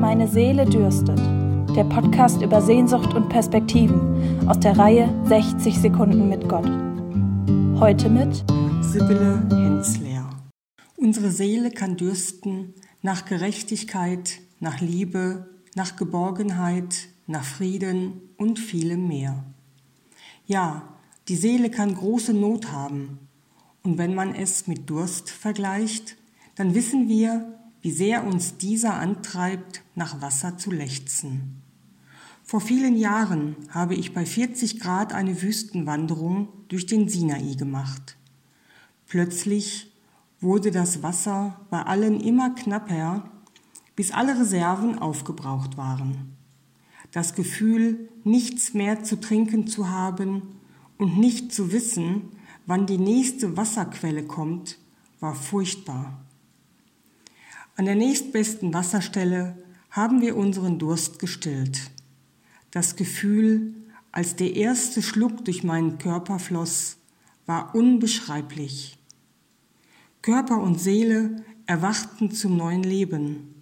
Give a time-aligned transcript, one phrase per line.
[0.00, 1.18] Meine Seele dürstet.
[1.74, 6.70] Der Podcast über Sehnsucht und Perspektiven aus der Reihe 60 Sekunden mit Gott.
[7.80, 8.44] Heute mit
[8.80, 10.30] Sibylle Hensler.
[10.96, 19.42] Unsere Seele kann dürsten nach Gerechtigkeit, nach Liebe, nach Geborgenheit, nach Frieden und vielem mehr.
[20.46, 20.84] Ja,
[21.26, 23.18] die Seele kann große Not haben.
[23.82, 26.16] Und wenn man es mit Durst vergleicht,
[26.54, 27.58] dann wissen wir,
[27.88, 31.62] wie sehr uns dieser antreibt, nach Wasser zu lechzen.
[32.44, 38.18] Vor vielen Jahren habe ich bei 40 Grad eine Wüstenwanderung durch den Sinai gemacht.
[39.06, 39.90] Plötzlich
[40.38, 43.30] wurde das Wasser bei allen immer knapper,
[43.96, 46.36] bis alle Reserven aufgebraucht waren.
[47.10, 50.42] Das Gefühl, nichts mehr zu trinken zu haben
[50.98, 52.32] und nicht zu wissen,
[52.66, 54.76] wann die nächste Wasserquelle kommt,
[55.20, 56.27] war furchtbar.
[57.78, 59.56] An der nächstbesten Wasserstelle
[59.92, 61.92] haben wir unseren Durst gestillt.
[62.72, 63.72] Das Gefühl,
[64.10, 66.96] als der erste Schluck durch meinen Körper floss,
[67.46, 68.98] war unbeschreiblich.
[70.22, 73.54] Körper und Seele erwachten zum neuen Leben.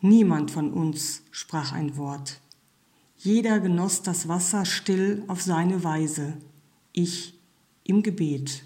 [0.00, 2.40] Niemand von uns sprach ein Wort.
[3.16, 6.34] Jeder genoss das Wasser still auf seine Weise,
[6.92, 7.36] ich
[7.82, 8.64] im Gebet.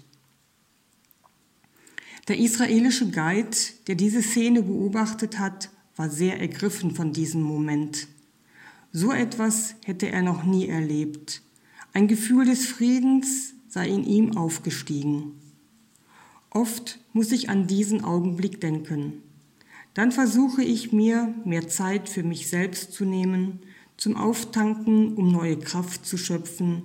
[2.29, 8.07] Der israelische Guide, der diese Szene beobachtet hat, war sehr ergriffen von diesem Moment.
[8.91, 11.41] So etwas hätte er noch nie erlebt.
[11.91, 15.41] Ein Gefühl des Friedens sei in ihm aufgestiegen.
[16.51, 19.23] Oft muss ich an diesen Augenblick denken.
[19.95, 23.57] Dann versuche ich mir mehr Zeit für mich selbst zu nehmen,
[23.97, 26.83] zum Auftanken, um neue Kraft zu schöpfen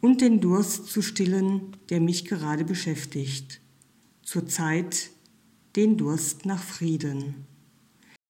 [0.00, 3.60] und den Durst zu stillen, der mich gerade beschäftigt
[4.30, 5.10] zurzeit
[5.74, 7.46] den Durst nach Frieden.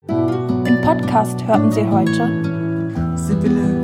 [0.08, 3.82] Im Podcast hörten Sie heute Sibylle